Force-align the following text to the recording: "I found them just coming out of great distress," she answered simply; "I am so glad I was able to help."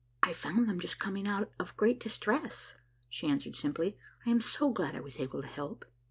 "I 0.23 0.33
found 0.33 0.67
them 0.67 0.79
just 0.79 0.97
coming 0.97 1.27
out 1.27 1.51
of 1.59 1.77
great 1.77 1.99
distress," 1.99 2.73
she 3.07 3.27
answered 3.27 3.55
simply; 3.55 3.99
"I 4.25 4.31
am 4.31 4.41
so 4.41 4.71
glad 4.71 4.95
I 4.95 4.99
was 4.99 5.19
able 5.19 5.43
to 5.43 5.47
help." 5.47 5.85